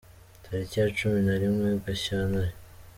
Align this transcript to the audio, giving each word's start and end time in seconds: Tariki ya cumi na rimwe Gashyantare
Tariki 0.43 0.75
ya 0.79 0.87
cumi 0.97 1.19
na 1.27 1.35
rimwe 1.41 1.67
Gashyantare 1.85 2.53